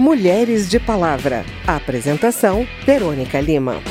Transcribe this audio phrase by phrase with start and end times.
[0.00, 1.44] Mulheres de Palavra.
[1.66, 3.82] Apresentação: Verônica Lima.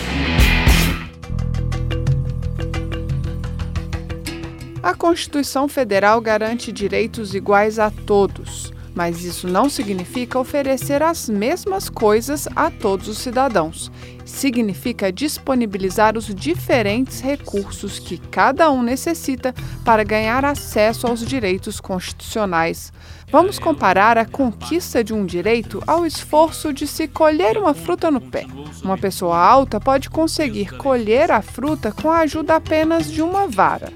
[4.81, 11.89] A Constituição Federal garante direitos iguais a todos, mas isso não significa oferecer as mesmas
[11.89, 13.91] coisas a todos os cidadãos.
[14.25, 22.91] Significa disponibilizar os diferentes recursos que cada um necessita para ganhar acesso aos direitos constitucionais.
[23.31, 28.19] Vamos comparar a conquista de um direito ao esforço de se colher uma fruta no
[28.19, 28.45] pé.
[28.83, 33.91] Uma pessoa alta pode conseguir colher a fruta com a ajuda apenas de uma vara.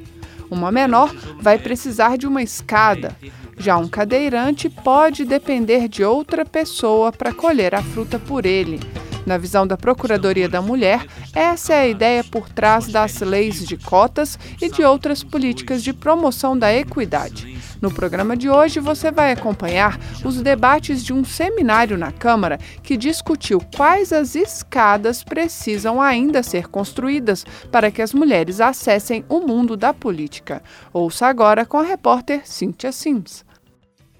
[0.51, 3.15] Uma menor vai precisar de uma escada.
[3.63, 8.77] Já um cadeirante pode depender de outra pessoa para colher a fruta por ele.
[9.25, 13.77] Na visão da Procuradoria da Mulher, essa é a ideia por trás das leis de
[13.77, 17.57] cotas e de outras políticas de promoção da equidade.
[17.81, 22.97] No programa de hoje, você vai acompanhar os debates de um seminário na Câmara que
[22.97, 29.77] discutiu quais as escadas precisam ainda ser construídas para que as mulheres acessem o mundo
[29.77, 30.61] da política.
[30.91, 33.45] Ouça agora com a repórter Cíntia Sims.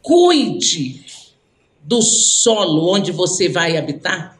[0.04, 1.04] Cuide
[1.82, 4.34] do solo onde você vai habitar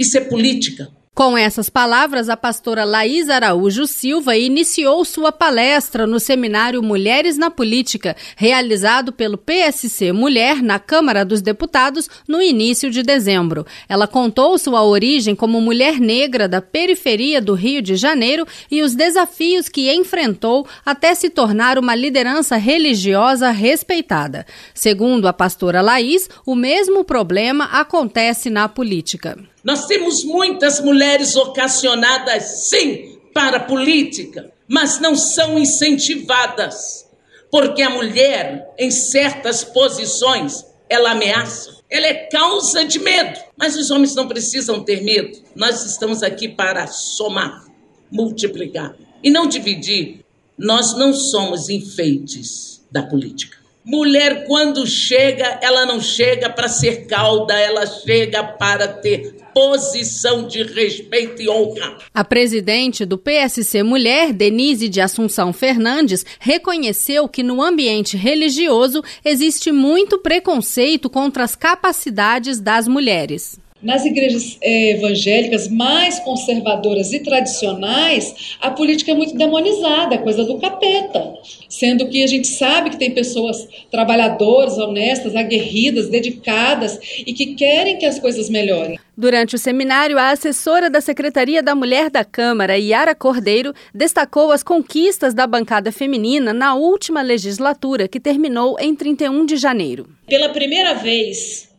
[0.00, 0.90] isso é política.
[1.20, 7.50] Com essas palavras, a pastora Laís Araújo Silva iniciou sua palestra no seminário Mulheres na
[7.50, 13.66] Política, realizado pelo PSC Mulher na Câmara dos Deputados no início de dezembro.
[13.86, 18.94] Ela contou sua origem como mulher negra da periferia do Rio de Janeiro e os
[18.94, 24.46] desafios que enfrentou até se tornar uma liderança religiosa respeitada.
[24.72, 29.36] Segundo a pastora Laís, o mesmo problema acontece na política.
[29.62, 37.06] Nós temos muitas mulheres ocasionadas, sim, para a política, mas não são incentivadas,
[37.50, 43.38] porque a mulher, em certas posições, ela ameaça, ela é causa de medo.
[43.56, 45.38] Mas os homens não precisam ter medo.
[45.54, 47.64] Nós estamos aqui para somar,
[48.10, 50.24] multiplicar e não dividir.
[50.56, 53.58] Nós não somos enfeites da política.
[53.84, 60.62] Mulher, quando chega, ela não chega para ser cauda, ela chega para ter posição de
[60.62, 61.98] respeito e honra.
[62.14, 69.70] A presidente do PSC Mulher, Denise de Assunção Fernandes, reconheceu que no ambiente religioso existe
[69.70, 73.59] muito preconceito contra as capacidades das mulheres.
[73.82, 80.58] Nas igrejas eh, evangélicas mais conservadoras e tradicionais, a política é muito demonizada, coisa do
[80.58, 81.34] capeta.
[81.66, 87.96] Sendo que a gente sabe que tem pessoas trabalhadoras, honestas, aguerridas, dedicadas e que querem
[87.96, 88.98] que as coisas melhorem.
[89.16, 94.62] Durante o seminário, a assessora da Secretaria da Mulher da Câmara, Yara Cordeiro, destacou as
[94.62, 100.06] conquistas da bancada feminina na última legislatura, que terminou em 31 de janeiro.
[100.26, 101.69] Pela primeira vez,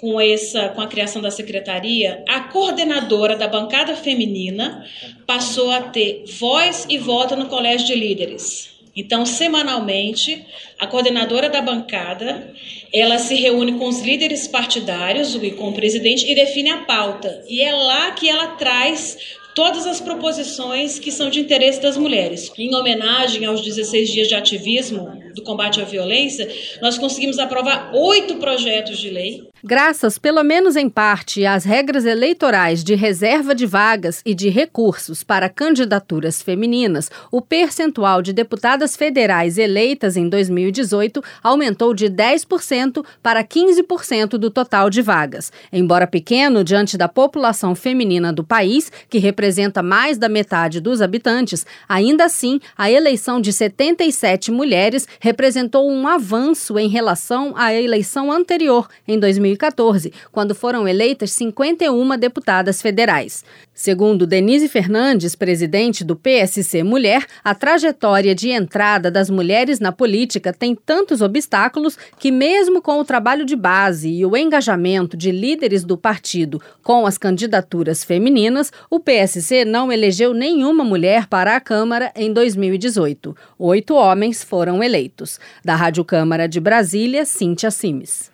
[0.00, 4.84] com essa com a criação da secretaria, a coordenadora da bancada feminina
[5.26, 8.70] passou a ter voz e voto no colégio de líderes.
[8.96, 10.44] Então, semanalmente,
[10.78, 12.52] a coordenadora da bancada,
[12.92, 17.44] ela se reúne com os líderes partidários e com o presidente e define a pauta.
[17.48, 19.16] E é lá que ela traz
[19.54, 22.50] todas as proposições que são de interesse das mulheres.
[22.58, 26.48] Em homenagem aos 16 dias de ativismo do combate à violência,
[26.80, 29.48] nós conseguimos aprovar oito projetos de lei.
[29.62, 35.22] Graças, pelo menos em parte, às regras eleitorais de reserva de vagas e de recursos
[35.22, 43.44] para candidaturas femininas, o percentual de deputadas federais eleitas em 2018 aumentou de 10% para
[43.44, 45.52] 15% do total de vagas.
[45.72, 51.66] Embora pequeno diante da população feminina do país, que representa mais da metade dos habitantes,
[51.88, 58.88] ainda assim, a eleição de 77 mulheres representou um avanço em relação à eleição anterior,
[59.06, 63.44] em 2014, quando foram eleitas 51 deputadas federais.
[63.80, 70.52] Segundo Denise Fernandes, presidente do PSC Mulher, a trajetória de entrada das mulheres na política
[70.52, 75.82] tem tantos obstáculos que, mesmo com o trabalho de base e o engajamento de líderes
[75.82, 82.12] do partido com as candidaturas femininas, o PSC não elegeu nenhuma mulher para a Câmara
[82.14, 83.34] em 2018.
[83.58, 85.40] Oito homens foram eleitos.
[85.64, 88.30] Da Rádio Câmara de Brasília, Cíntia Simes.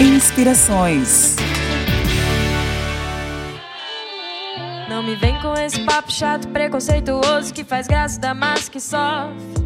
[0.00, 1.43] Inspirações.
[5.04, 9.64] Me vem com esse papo chato, preconceituoso que faz graça da massa que sofre.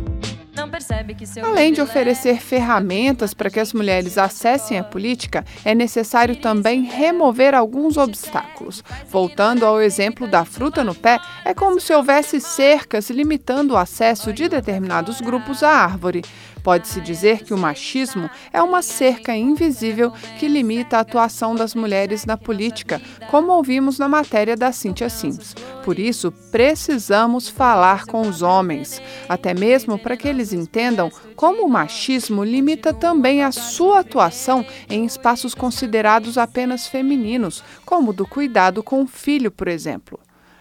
[1.44, 7.54] Além de oferecer ferramentas para que as mulheres acessem a política, é necessário também remover
[7.54, 8.82] alguns obstáculos.
[9.08, 14.32] Voltando ao exemplo da fruta no pé, é como se houvesse cercas limitando o acesso
[14.32, 16.24] de determinados grupos à árvore.
[16.62, 22.24] Pode-se dizer que o machismo é uma cerca invisível que limita a atuação das mulheres
[22.24, 23.00] na política,
[23.30, 25.54] como ouvimos na matéria da Cíntia Sims.
[25.84, 31.70] Por isso, precisamos falar com os homens, até mesmo para que eles entendam como o
[31.70, 38.82] machismo limita também a sua atuação em espaços considerados apenas femininos, como o do cuidado
[38.82, 40.18] com o filho, por exemplo.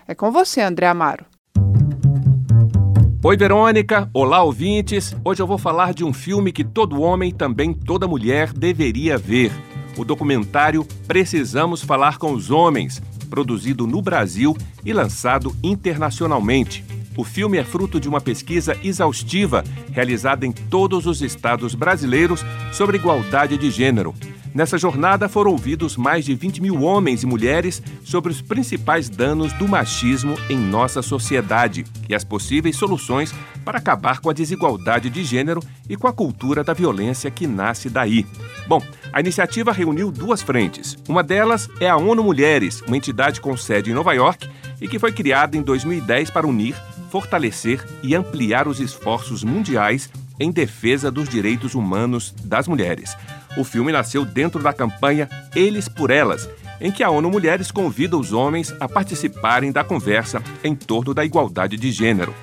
[0.07, 1.25] É com você, André Amaro.
[3.23, 4.07] Oi, Verônica.
[4.13, 5.15] Olá, ouvintes.
[5.25, 9.51] Hoje eu vou falar de um filme que todo homem, também toda mulher, deveria ver.
[9.97, 14.55] O documentário Precisamos Falar com os Homens, produzido no Brasil
[14.85, 16.85] e lançado internacionalmente.
[17.17, 22.97] O filme é fruto de uma pesquisa exaustiva realizada em todos os estados brasileiros sobre
[22.97, 24.13] igualdade de gênero.
[24.57, 29.53] Nessa jornada foram ouvidos mais de 20 mil homens e mulheres sobre os principais danos
[29.53, 33.31] do machismo em nossa sociedade e as possíveis soluções
[33.63, 37.87] para acabar com a desigualdade de gênero e com a cultura da violência que nasce
[37.87, 38.25] daí.
[38.67, 38.81] Bom,
[39.13, 40.97] a iniciativa reuniu duas frentes.
[41.07, 44.49] Uma delas é a ONU Mulheres, uma entidade com sede em Nova York
[44.81, 46.75] e que foi criada em 2010 para unir,
[47.11, 50.09] fortalecer e ampliar os esforços mundiais
[50.39, 53.15] em defesa dos direitos humanos das mulheres.
[53.57, 56.47] O filme nasceu dentro da campanha Eles por Elas,
[56.79, 61.25] em que a ONU Mulheres convida os homens a participarem da conversa em torno da
[61.25, 62.35] igualdade de gênero.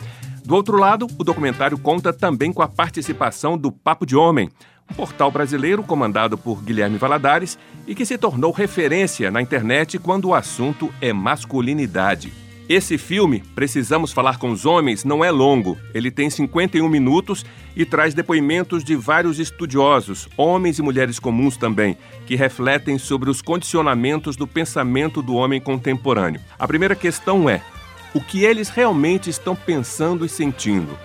[0.45, 4.51] Do outro lado, o documentário conta também com a participação do Papo de Homem,
[4.91, 7.57] um portal brasileiro comandado por Guilherme Valadares
[7.87, 12.44] e que se tornou referência na internet quando o assunto é masculinidade.
[12.67, 15.77] Esse filme, Precisamos Falar com os Homens, não é longo.
[15.93, 17.45] Ele tem 51 minutos
[17.77, 23.43] e traz depoimentos de vários estudiosos, homens e mulheres comuns também, que refletem sobre os
[23.43, 26.41] condicionamentos do pensamento do homem contemporâneo.
[26.59, 27.61] A primeira questão é:
[28.15, 30.97] o que eles realmente estão pensando e sentindo?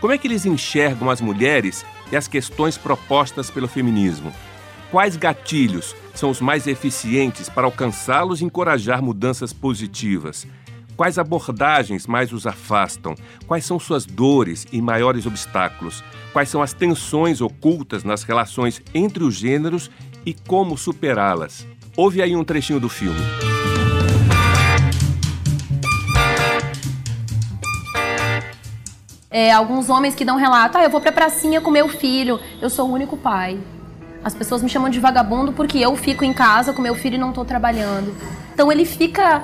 [0.00, 4.32] Como é que eles enxergam as mulheres e as questões propostas pelo feminismo?
[4.90, 10.46] Quais gatilhos são os mais eficientes para alcançá-los e encorajar mudanças positivas?
[10.96, 13.14] Quais abordagens mais os afastam?
[13.46, 16.04] Quais são suas dores e maiores obstáculos?
[16.32, 19.90] Quais são as tensões ocultas nas relações entre os gêneros
[20.24, 21.66] e como superá-las?
[21.96, 23.20] Ouve aí um trechinho do filme.
[29.30, 32.68] É, alguns homens que dão relato, ah, eu vou pra pracinha com meu filho, eu
[32.68, 33.58] sou o único pai.
[34.22, 37.18] As pessoas me chamam de vagabundo porque eu fico em casa com meu filho e
[37.18, 38.14] não estou trabalhando.
[38.52, 39.42] Então ele fica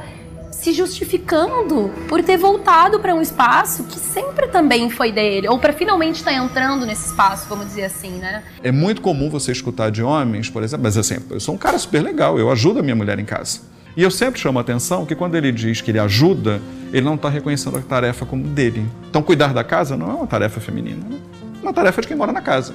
[0.69, 5.73] se justificando por ter voltado para um espaço que sempre também foi dele, ou para
[5.73, 8.43] finalmente estar tá entrando nesse espaço, vamos dizer assim, né?
[8.63, 11.79] É muito comum você escutar de homens, por exemplo, mas assim, eu sou um cara
[11.79, 13.61] super legal, eu ajudo a minha mulher em casa.
[13.97, 16.61] E eu sempre chamo a atenção que quando ele diz que ele ajuda,
[16.93, 18.87] ele não está reconhecendo a tarefa como dele.
[19.09, 22.31] Então, cuidar da casa não é uma tarefa feminina, é uma tarefa de quem mora
[22.31, 22.75] na casa.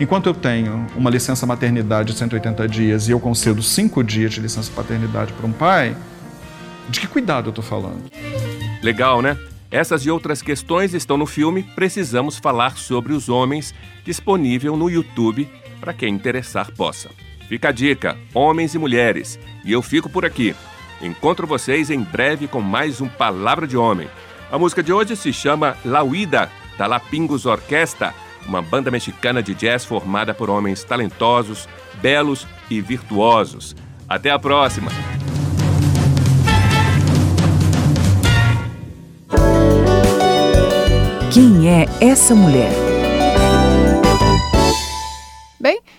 [0.00, 4.40] Enquanto eu tenho uma licença maternidade de 180 dias e eu concedo 5 dias de
[4.40, 5.94] licença paternidade para um pai,
[6.90, 8.10] de que cuidado eu estou falando?
[8.82, 9.38] Legal, né?
[9.70, 13.72] Essas e outras questões estão no filme Precisamos Falar sobre os Homens,
[14.04, 15.48] disponível no YouTube
[15.80, 17.08] para quem interessar possa.
[17.48, 19.38] Fica a dica, homens e mulheres.
[19.64, 20.54] E eu fico por aqui.
[21.00, 24.08] Encontro vocês em breve com mais um Palavra de Homem.
[24.50, 28.12] A música de hoje se chama La Huida, da Lapingos Orquesta,
[28.46, 31.68] uma banda mexicana de jazz formada por homens talentosos,
[32.00, 33.76] belos e virtuosos.
[34.08, 34.90] Até a próxima!
[41.30, 42.89] Quem é essa mulher?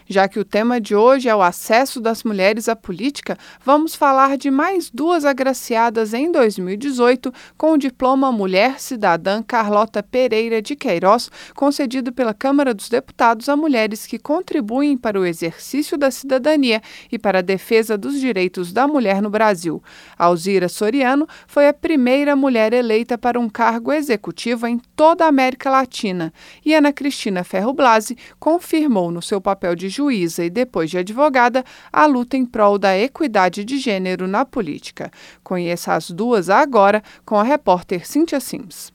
[0.07, 4.35] Já que o tema de hoje é o acesso das mulheres à política, vamos falar
[4.35, 11.29] de mais duas agraciadas em 2018 com o diploma Mulher Cidadã Carlota Pereira de Queiroz,
[11.55, 17.19] concedido pela Câmara dos Deputados a mulheres que contribuem para o exercício da cidadania e
[17.19, 19.81] para a defesa dos direitos da mulher no Brasil.
[20.17, 25.69] Alzira Soriano foi a primeira mulher eleita para um cargo executivo em toda a América
[25.69, 26.33] Latina
[26.65, 31.63] e Ana Cristina Ferro Blasi confirmou no seu papel de juíza e depois de advogada,
[31.91, 35.11] a luta em prol da equidade de gênero na política.
[35.43, 38.93] Conheça as duas agora com a repórter Cíntia Sims.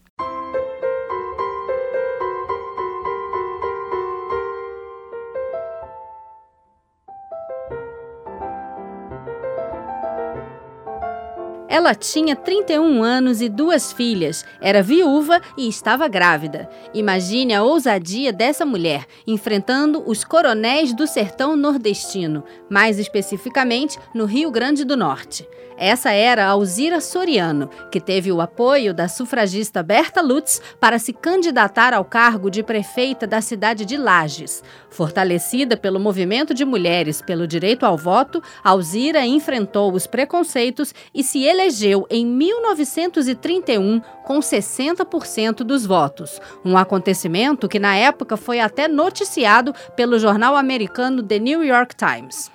[11.77, 16.71] Ela tinha 31 anos e duas filhas, era viúva e estava grávida.
[16.95, 24.51] Imagine a ousadia dessa mulher enfrentando os coronéis do sertão nordestino, mais especificamente no Rio
[24.51, 25.47] Grande do Norte.
[25.79, 31.93] Essa era Alzira Soriano, que teve o apoio da sufragista Berta Lutz para se candidatar
[31.93, 34.65] ao cargo de prefeita da cidade de Lages.
[34.89, 41.45] Fortalecida pelo movimento de mulheres pelo direito ao voto, Alzira enfrentou os preconceitos e se
[41.45, 41.66] elegeu
[42.11, 46.41] em 1931 com 60% dos votos.
[46.65, 52.51] Um acontecimento que na época foi até noticiado pelo jornal americano The New York Times.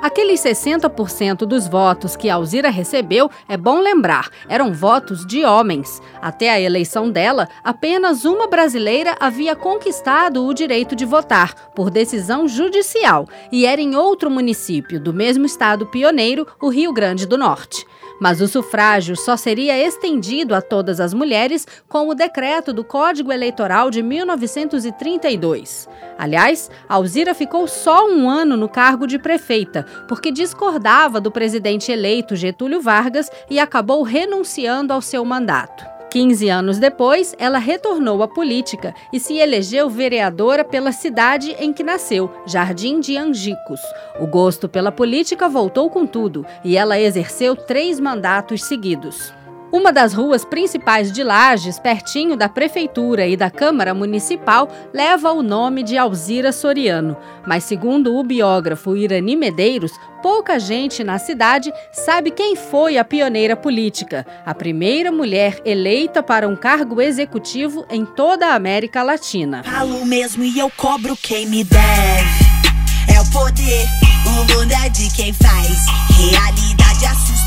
[0.00, 6.00] Aqueles 60% dos votos que Alzira recebeu, é bom lembrar, eram votos de homens.
[6.22, 12.46] Até a eleição dela, apenas uma brasileira havia conquistado o direito de votar, por decisão
[12.46, 17.84] judicial, e era em outro município do mesmo estado pioneiro, o Rio Grande do Norte.
[18.20, 23.32] Mas o sufrágio só seria estendido a todas as mulheres com o decreto do Código
[23.32, 25.88] Eleitoral de 1932.
[26.18, 32.36] Aliás, Alzira ficou só um ano no cargo de prefeita, porque discordava do presidente eleito
[32.36, 35.98] Getúlio Vargas e acabou renunciando ao seu mandato.
[36.10, 41.82] 15 anos depois, ela retornou à política e se elegeu vereadora pela cidade em que
[41.82, 43.80] nasceu, Jardim de Angicos.
[44.18, 49.37] O gosto pela política voltou com tudo e ela exerceu três mandatos seguidos.
[49.70, 55.42] Uma das ruas principais de Lages, pertinho da prefeitura e da Câmara Municipal, leva o
[55.42, 57.14] nome de Alzira Soriano.
[57.46, 63.54] Mas, segundo o biógrafo Irani Medeiros, pouca gente na cidade sabe quem foi a pioneira
[63.56, 69.62] política, a primeira mulher eleita para um cargo executivo em toda a América Latina.
[69.64, 72.48] Falo mesmo e eu cobro quem me deve.
[73.14, 73.86] É o poder,
[74.26, 75.86] o mundo é de quem faz.
[76.16, 77.37] Realidade assusta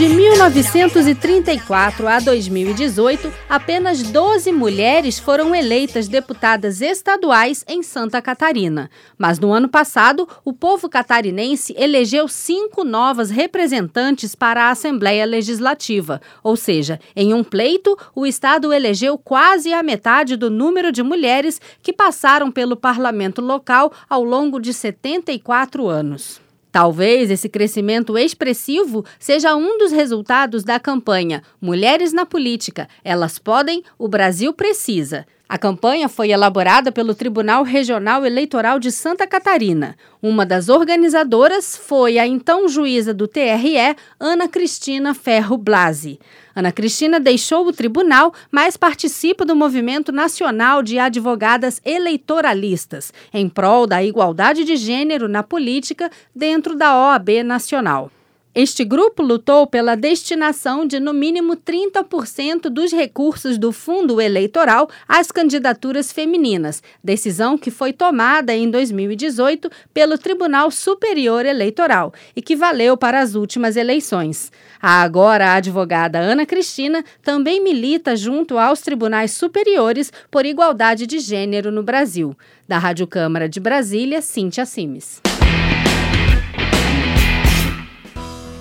[0.00, 8.90] de 1934 a 2018, apenas 12 mulheres foram eleitas deputadas estaduais em Santa Catarina.
[9.18, 16.18] Mas no ano passado, o povo catarinense elegeu cinco novas representantes para a Assembleia Legislativa.
[16.42, 21.60] Ou seja, em um pleito, o Estado elegeu quase a metade do número de mulheres
[21.82, 26.40] que passaram pelo parlamento local ao longo de 74 anos.
[26.72, 32.88] Talvez esse crescimento expressivo seja um dos resultados da campanha Mulheres na Política.
[33.04, 35.26] Elas podem, o Brasil precisa.
[35.50, 39.96] A campanha foi elaborada pelo Tribunal Regional Eleitoral de Santa Catarina.
[40.22, 46.20] Uma das organizadoras foi a então juíza do TRE, Ana Cristina Ferro Blasi.
[46.54, 53.88] Ana Cristina deixou o tribunal, mas participa do movimento nacional de advogadas eleitoralistas, em prol
[53.88, 58.08] da igualdade de gênero na política dentro da OAB Nacional.
[58.52, 65.30] Este grupo lutou pela destinação de no mínimo 30% dos recursos do fundo eleitoral às
[65.30, 72.96] candidaturas femininas, decisão que foi tomada em 2018 pelo Tribunal Superior Eleitoral e que valeu
[72.96, 74.50] para as últimas eleições.
[74.82, 81.70] A agora advogada Ana Cristina também milita junto aos tribunais superiores por igualdade de gênero
[81.70, 82.36] no Brasil.
[82.66, 85.20] Da Rádio Câmara de Brasília, Cíntia Simes.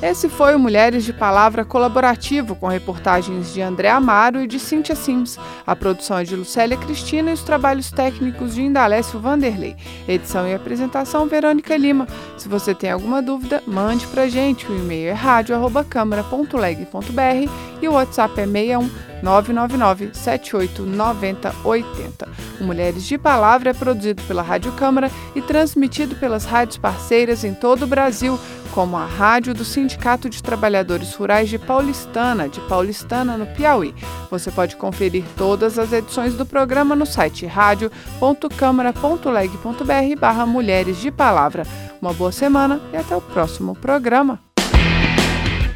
[0.02, 4.96] Esse foi o Mulheres de Palavra colaborativo, com reportagens de André Amaro e de Cíntia
[4.96, 5.38] Sims.
[5.68, 9.76] A produção é de Lucélia Cristina e os trabalhos técnicos de Indalécio Vanderlei.
[10.08, 12.08] Edição e apresentação Verônica Lima.
[12.38, 14.72] Se você tem alguma dúvida, mande pra gente.
[14.72, 17.52] O e-mail é rádio.câmara.leg.br
[17.82, 18.90] e o WhatsApp é 61
[19.22, 22.30] 999 78 90 80.
[22.62, 27.54] O Mulheres de Palavra é produzido pela Rádio Câmara e transmitido pelas rádios parceiras em
[27.54, 28.40] todo o Brasil
[28.74, 33.94] como a rádio do Sindicato de Trabalhadores Rurais de Paulistana, de Paulistana, no Piauí.
[34.30, 41.64] Você pode conferir todas as edições do programa no site radio.câmara.leg.br barra Mulheres de Palavra.
[42.02, 44.40] Uma boa semana e até o próximo programa.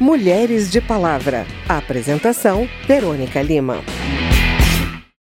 [0.00, 1.46] Mulheres de Palavra.
[1.68, 3.78] Apresentação: Verônica Lima.